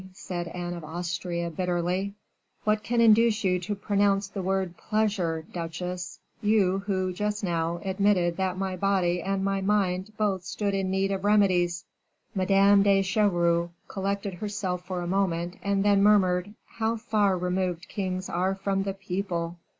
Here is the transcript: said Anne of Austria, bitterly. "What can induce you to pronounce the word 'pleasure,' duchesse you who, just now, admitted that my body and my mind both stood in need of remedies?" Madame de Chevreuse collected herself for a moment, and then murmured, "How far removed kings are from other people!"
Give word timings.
said 0.13 0.47
Anne 0.47 0.73
of 0.73 0.83
Austria, 0.83 1.51
bitterly. 1.51 2.15
"What 2.63 2.81
can 2.81 2.99
induce 3.01 3.43
you 3.43 3.59
to 3.59 3.75
pronounce 3.75 4.27
the 4.27 4.41
word 4.41 4.75
'pleasure,' 4.75 5.45
duchesse 5.53 6.17
you 6.41 6.79
who, 6.87 7.13
just 7.13 7.43
now, 7.43 7.79
admitted 7.85 8.35
that 8.37 8.57
my 8.57 8.75
body 8.75 9.21
and 9.21 9.45
my 9.45 9.61
mind 9.61 10.11
both 10.17 10.43
stood 10.43 10.73
in 10.73 10.89
need 10.89 11.11
of 11.11 11.23
remedies?" 11.23 11.85
Madame 12.33 12.81
de 12.81 13.03
Chevreuse 13.03 13.69
collected 13.87 14.33
herself 14.33 14.83
for 14.83 15.01
a 15.01 15.07
moment, 15.07 15.57
and 15.61 15.85
then 15.85 16.01
murmured, 16.01 16.55
"How 16.65 16.95
far 16.95 17.37
removed 17.37 17.87
kings 17.87 18.27
are 18.27 18.55
from 18.55 18.79
other 18.79 18.93
people!" 18.93 19.57